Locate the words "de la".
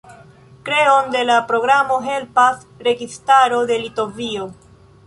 1.15-1.35